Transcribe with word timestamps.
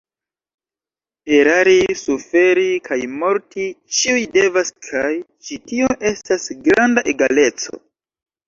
Erari, 1.39 1.75
suferi 2.03 2.65
kaj 2.89 2.97
morti 3.19 3.67
ĉiuj 3.99 4.23
devas 4.39 4.73
kaj 4.89 5.13
ĉi 5.45 5.61
tio 5.73 5.91
estas 6.13 6.49
granda 6.71 7.09
egaleco. 7.15 7.81